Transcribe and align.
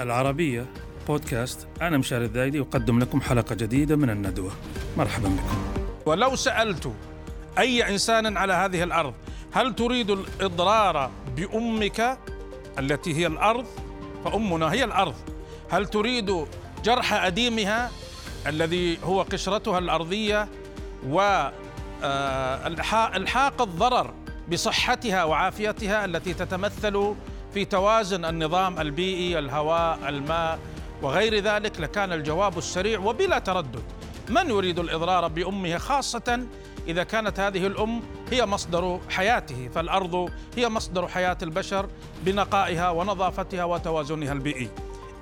العربية 0.00 0.66
بودكاست. 1.08 1.68
أنا 1.82 1.98
مشاري 1.98 2.24
الذايدي 2.24 2.60
أقدم 2.60 2.98
لكم 2.98 3.20
حلقة 3.20 3.54
جديدة 3.54 3.96
من 3.96 4.10
الندوة. 4.10 4.52
مرحبا 4.96 5.28
بكم. 5.28 5.64
ولو 6.06 6.36
سألت 6.36 6.92
أي 7.58 7.88
إنسان 7.88 8.36
على 8.36 8.52
هذه 8.52 8.82
الأرض 8.82 9.14
هل 9.52 9.74
تريد 9.74 10.10
الإضرار 10.10 11.10
بأمك 11.36 12.18
التي 12.78 13.14
هي 13.14 13.26
الأرض؟ 13.26 13.66
فأمنا 14.24 14.72
هي 14.72 14.84
الأرض. 14.84 15.14
هل 15.70 15.86
تريد 15.86 16.46
جرح 16.84 17.12
أديمها 17.12 17.90
الذي 18.46 18.98
هو 19.04 19.22
قشرتها 19.22 19.78
الأرضية 19.78 20.48
والحاق 21.08 22.02
الضرر 23.62 24.14
بصحتها 24.52 25.24
وعافيتها 25.24 26.04
التي 26.04 26.34
تتمثل 26.34 27.14
في 27.58 27.64
توازن 27.64 28.24
النظام 28.24 28.80
البيئي 28.80 29.38
الهواء 29.38 30.08
الماء 30.08 30.58
وغير 31.02 31.38
ذلك 31.38 31.80
لكان 31.80 32.12
الجواب 32.12 32.58
السريع 32.58 32.98
وبلا 32.98 33.38
تردد. 33.38 33.82
من 34.28 34.50
يريد 34.50 34.78
الإضرار 34.78 35.28
بأمه 35.28 35.78
خاصة؟ 35.78 36.46
إذا 36.88 37.02
كانت 37.02 37.40
هذه 37.40 37.66
الأم 37.66 38.02
هي 38.30 38.46
مصدر 38.46 39.00
حياته 39.10 39.68
فالأرض 39.74 40.30
هي 40.56 40.68
مصدر 40.68 41.08
حياة 41.08 41.38
البشر 41.42 41.88
بنقائها 42.24 42.90
ونظافتها 42.90 43.64
وتوازنها 43.64 44.32
البيئي. 44.32 44.68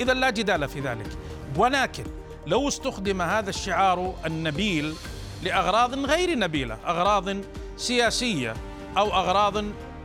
إذا 0.00 0.14
لا 0.14 0.30
جدال 0.30 0.68
في 0.68 0.80
ذلك. 0.80 1.08
ولكن 1.56 2.04
لو 2.46 2.68
استخدم 2.68 3.22
هذا 3.22 3.50
الشعار 3.50 4.14
النبيل 4.26 4.94
لأغراض 5.42 5.94
غير 5.94 6.38
نبيلة 6.38 6.78
أغراض 6.86 7.36
سياسية 7.76 8.54
أو 8.98 9.06
أغراض 9.06 9.64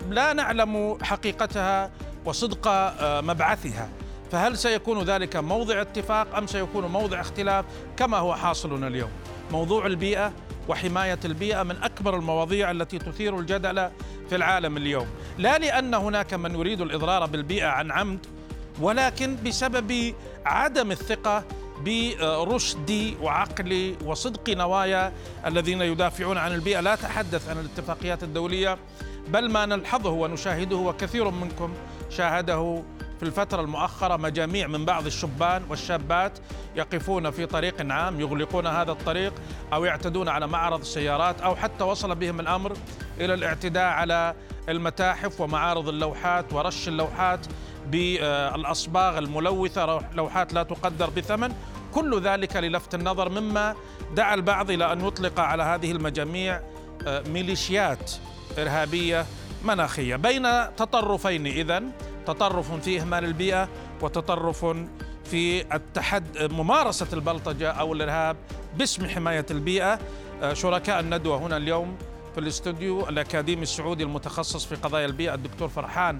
لا 0.09 0.33
نعلم 0.33 0.97
حقيقتها 1.03 1.91
وصدق 2.25 2.67
آه، 2.67 3.21
مبعثها. 3.21 3.89
فهل 4.31 4.57
سيكون 4.57 5.03
ذلك 5.03 5.35
موضع 5.35 5.81
اتفاق 5.81 6.35
أم 6.35 6.47
سيكون 6.47 6.85
موضع 6.85 7.21
اختلاف؟ 7.21 7.65
كما 7.97 8.17
هو 8.17 8.35
حاصل 8.35 8.83
اليوم. 8.83 9.09
موضوع 9.51 9.85
البيئة 9.85 10.33
وحماية 10.69 11.19
البيئة 11.25 11.63
من 11.63 11.75
أكبر 11.83 12.15
المواضيع 12.15 12.71
التي 12.71 12.99
تثير 12.99 13.39
الجدل 13.39 13.89
في 14.29 14.35
العالم 14.35 14.77
اليوم. 14.77 15.07
لا 15.37 15.57
لأن 15.57 15.93
هناك 15.93 16.33
من 16.33 16.55
يريد 16.55 16.81
الإضرار 16.81 17.25
بالبيئة 17.25 17.67
عن 17.67 17.91
عمد 17.91 18.25
ولكن 18.81 19.37
بسبب 19.45 20.13
عدم 20.45 20.91
الثقة 20.91 21.43
برشد 21.85 23.13
وعقل 23.21 23.95
وصدق 24.05 24.49
نوايا 24.49 25.13
الذين 25.45 25.81
يدافعون 25.81 26.37
عن 26.37 26.53
البيئة. 26.53 26.79
لا 26.79 26.93
اتحدث 26.93 27.49
عن 27.49 27.59
الاتفاقيات 27.59 28.23
الدولية 28.23 28.77
بل 29.27 29.51
ما 29.51 29.65
نلحظه 29.65 30.09
ونشاهده 30.09 30.75
وكثير 30.75 31.29
منكم 31.29 31.73
شاهده 32.11 32.83
في 33.19 33.27
الفترة 33.27 33.61
المؤخرة 33.61 34.17
مجاميع 34.17 34.67
من 34.67 34.85
بعض 34.85 35.05
الشبان 35.05 35.63
والشابات 35.69 36.39
يقفون 36.75 37.31
في 37.31 37.45
طريق 37.45 37.91
عام 37.91 38.19
يغلقون 38.19 38.67
هذا 38.67 38.91
الطريق 38.91 39.33
أو 39.73 39.85
يعتدون 39.85 40.29
على 40.29 40.47
معرض 40.47 40.79
السيارات 40.79 41.41
أو 41.41 41.55
حتى 41.55 41.83
وصل 41.83 42.15
بهم 42.15 42.39
الأمر 42.39 42.73
إلى 43.19 43.33
الاعتداء 43.33 43.83
على 43.83 44.35
المتاحف 44.69 45.41
ومعارض 45.41 45.87
اللوحات 45.87 46.53
ورش 46.53 46.87
اللوحات 46.87 47.45
بالأصباغ 47.87 49.17
الملوثة 49.17 49.99
لوحات 50.13 50.53
لا 50.53 50.63
تقدر 50.63 51.09
بثمن. 51.09 51.53
كل 51.93 52.21
ذلك 52.21 52.55
للفت 52.55 52.95
النظر 52.95 53.29
مما 53.29 53.75
دعا 54.15 54.33
البعض 54.33 54.71
إلى 54.71 54.93
أن 54.93 55.05
يطلق 55.05 55.39
على 55.39 55.63
هذه 55.63 55.91
المجاميع 55.91 56.61
آه، 57.07 57.23
ميليشيات 57.33 58.11
إرهابية 58.57 59.25
مناخية. 59.65 60.15
بين 60.15 60.43
تطرفين 60.75 61.47
إذن 61.47 61.91
تطرف 62.25 62.71
في 62.71 63.01
إهمال 63.01 63.25
البيئة 63.25 63.69
وتطرف 64.01 64.65
في 65.25 65.75
التحد 65.75 66.37
ممارسة 66.37 67.07
البلطجة 67.13 67.71
أو 67.71 67.93
الإرهاب 67.93 68.37
باسم 68.77 69.05
حماية 69.05 69.45
البيئة. 69.51 69.99
آه، 70.41 70.53
شركاء 70.53 70.99
الندوة 70.99 71.37
هنا 71.37 71.57
اليوم 71.57 71.97
في 72.33 72.39
الاستوديو 72.39 73.09
الأكاديمي 73.09 73.63
السعودي 73.63 74.03
المتخصص 74.03 74.65
في 74.65 74.75
قضايا 74.75 75.05
البيئة 75.05 75.33
الدكتور 75.33 75.67
فرحان 75.67 76.19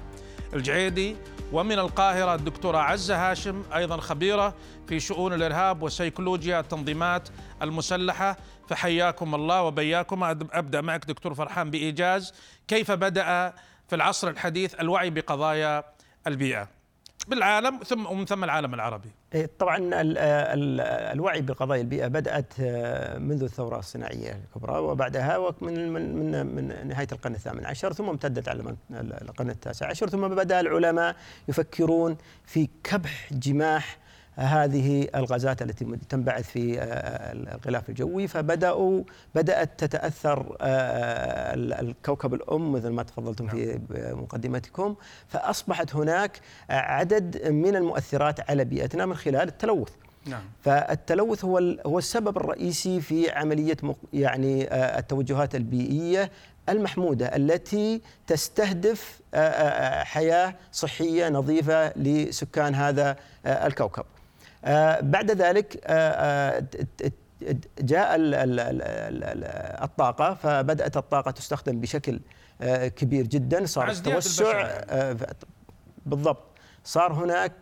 الجعيدي. 0.54 1.16
ومن 1.52 1.80
القاهرة 1.80 2.36
الدكتورة 2.36 2.78
عزة 2.78 3.32
هاشم 3.32 3.64
أيضا 3.76 3.98
خبيرة 3.98 4.56
في 4.88 5.00
شؤون 5.00 5.34
الإرهاب 5.34 5.84
وسيكولوجيا 5.84 6.60
التنظيمات 6.60 7.30
المسلحة. 7.62 8.38
فحياكم 8.70 9.36
الله 9.36 9.62
وبياكم. 9.62 10.24
أبدأ 10.24 10.82
معك 10.82 11.06
دكتور 11.06 11.34
فرحان 11.34 11.72
بإيجاز. 11.72 12.34
كيف 12.68 12.92
بدأ 12.92 13.54
في 13.88 13.96
العصر 13.96 14.28
الحديث 14.28 14.76
الوعي 14.80 15.10
بقضايا 15.10 15.84
البيئة؟ 16.28 16.81
بالعالم 17.28 17.80
ثم 17.80 18.06
ومن 18.06 18.26
ثم 18.26 18.44
العالم 18.44 18.74
العربي. 18.74 19.10
إيه، 19.34 19.50
طبعا 19.60 19.78
الوعي 21.14 21.42
بقضايا 21.42 21.82
البيئة 21.82 22.08
بدأت 22.08 22.54
آه، 22.60 23.18
منذ 23.18 23.44
الثورة 23.44 23.80
الصناعية 23.80 24.32
الكبرى 24.32 24.78
وبعدها 24.78 25.54
من 25.62 25.94
من 25.94 26.16
من, 26.16 26.46
من 26.56 26.88
نهاية 26.88 27.08
القرن 27.12 27.34
الثامن 27.34 27.66
عشر 27.66 27.94
ثم 27.94 28.10
امتدت 28.10 28.50
على 28.50 28.76
القرن 28.92 29.50
التاسع 29.50 29.88
عشر 29.88 30.10
ثم 30.10 30.28
بدأ 30.28 30.60
العلماء 30.60 31.16
يفكرون 31.48 32.18
في 32.46 32.70
كبح 32.84 33.34
جماح 33.34 33.98
هذه 34.36 35.08
الغازات 35.16 35.62
التي 35.62 35.86
تنبعث 36.10 36.50
في 36.50 36.80
آه، 36.80 36.84
آه، 36.84 37.32
الغلاف 37.34 37.90
الجوي 37.90 38.28
فبدأوا 38.28 39.04
بدأت 39.36 39.70
تتأثر 39.78 40.58
آه، 40.62 41.54
الكوكب 41.54 42.34
الأم 42.34 42.72
مثل 42.72 42.90
ما 42.90 43.04
تفضلتم 43.04 43.48
في 43.48 43.80
نعم. 43.90 44.22
مقدمتكم 44.22 44.96
فأصبحت 45.28 45.96
هناك 45.96 46.40
عدد 46.70 47.48
من 47.48 47.76
المؤثرات 47.76 48.50
على 48.50 48.66
بيئتنا 48.66 49.06
من 49.06 49.16
خلال 49.16 49.48
التلوث 49.48 49.90
نعم. 50.26 50.44
فالتلوث 50.62 51.46
هو 51.46 51.58
هو 51.86 51.98
السبب 51.98 52.38
الرئيسي 52.38 53.02
في 53.02 53.32
عملية 53.32 53.78
يعني 54.14 54.74
التوجهات 54.74 55.56
البيئية 55.56 56.32
المحمودة 56.70 57.36
التي 57.36 58.02
تستهدف 58.28 59.22
حياة 60.04 60.56
صحية 60.72 61.30
نظيفة 61.30 61.98
لسكان 61.98 62.76
هذا 62.76 63.16
الكوكب. 63.46 64.06
آه، 64.66 65.00
بعد 65.02 65.32
ذلك 65.32 65.82
آه، 65.86 66.10
آه، 66.10 67.12
جاء 67.80 68.16
الطاقة 69.84 70.34
فبدأت 70.34 70.98
الطاقة 70.98 71.32
تستخدم 71.32 71.80
بشكل 71.80 72.20
كبير 72.96 73.28
جدا. 73.28 73.66
صار 73.66 73.94
توسع 73.94 74.82
بالضبط. 76.06 76.44
صار 76.84 77.14
هناك 77.14 77.54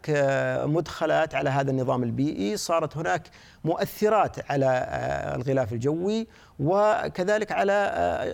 مدخلات 0.65 1.35
على 1.35 1.49
هذا 1.49 1.71
النظام 1.71 2.03
البيئي 2.03 2.57
صارت 2.57 2.97
هناك 2.97 3.27
مؤثرات 3.63 4.51
على 4.51 4.87
الغلاف 5.35 5.73
الجوي 5.73 6.27
وكذلك 6.59 7.51
على 7.51 7.73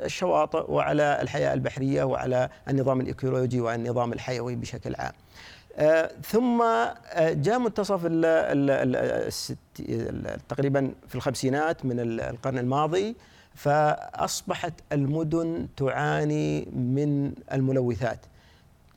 الشواطئ 0.05 0.71
وعلى 0.71 1.21
الحياة 1.21 1.53
البحرية 1.53 2.03
وعلى 2.03 2.49
النظام 2.69 3.01
الإيكولوجي 3.01 3.61
والنظام 3.61 4.13
الحيوي 4.13 4.55
بشكل 4.55 4.95
عام. 4.95 5.13
ثم 6.22 6.62
آه، 6.62 7.34
جاء 7.34 7.59
منتصف 7.59 8.06
تقريبا 10.50 10.94
في 11.08 11.16
الخمسينات 11.16 11.86
من 11.86 12.00
القرن 12.00 12.58
الماضي 12.58 13.16
فأصبحت 13.56 14.74
المدن 14.91 15.68
تعاني 15.78 16.66
من 16.66 17.34
الملوثات 17.52 18.19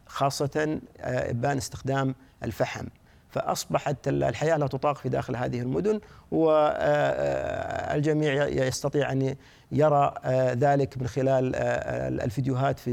خاصة 0.06 0.80
آه، 1.00 1.30
إبان 1.30 1.56
استخدام 1.56 2.14
الفحم. 2.42 2.86
فأصبحت 3.30 4.08
الحياة 4.08 4.56
لا 4.56 4.66
تطاق 4.66 4.96
في 4.96 5.08
داخل 5.08 5.36
هذه 5.36 5.60
المدن 5.60 6.00
والجميع 6.30 8.48
يستطيع 8.48 9.12
أن 9.12 9.36
يرى 9.72 10.14
ذلك 10.52 10.98
من 10.98 11.06
خلال 11.06 11.56
الفيديوهات 12.20 12.78
في 12.78 12.92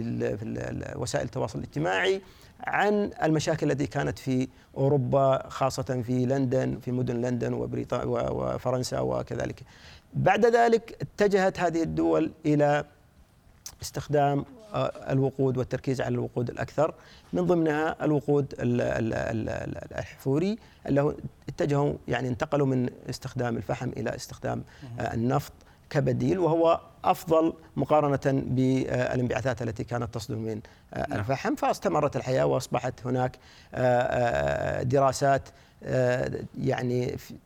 وسائل 0.96 1.26
التواصل 1.26 1.60
الاجتماعي 1.60 2.22
عن 2.64 3.12
المشاكل 3.24 3.72
التي 3.72 3.88
كانت 3.88 4.20
في 4.20 4.48
أوروبا 4.78 5.50
خاصة 5.50 6.02
في 6.06 6.26
لندن 6.26 6.80
في 6.80 6.92
مدن 6.92 7.22
لندن 7.22 7.54
وبريطانيا 7.54 8.30
وفرنسا 8.30 9.00
وكذلك. 9.00 9.62
بعد 10.14 10.46
ذلك 10.46 10.98
اتجهت 11.02 11.60
هذه 11.60 11.84
الدول 11.84 12.32
إلى 12.46 12.86
استخدام 13.82 14.46
آه، 14.74 14.92
الوقود 15.12 15.58
والتركيز 15.58 16.02
على 16.02 16.14
الوقود 16.14 16.50
الأكثر 16.50 16.94
من 17.34 17.46
ضمنها 17.46 18.06
الوقود 18.06 18.54
الحفوري 19.92 20.58
اللي 20.86 21.16
اتجهوا 21.50 21.94
يعني 22.08 22.28
انتقلوا 22.28 22.68
من 22.68 22.90
استخدام 23.10 23.58
الفحم 23.58 23.90
إلى 23.90 24.16
استخدام 24.16 24.64
آه، 25.00 25.14
النفط 25.14 25.54
كبديل 25.90 26.40
وهو 26.40 26.80
أفضل 27.04 27.54
مقارنة 27.76 28.44
بالانبعاثات 28.48 29.62
التي 29.62 29.84
كانت 29.84 30.14
تصدر 30.14 30.36
من 30.36 30.60
نعم. 30.98 31.20
الفحم 31.20 31.56
فاستمرت 31.56 32.16
الحياة 32.16 32.46
وأصبحت 32.46 33.08
هناك 33.08 33.38
آه، 33.74 33.80
آه، 33.80 34.84
دراسات 34.84 35.50
آه، 35.84 36.32
يعني 36.58 37.18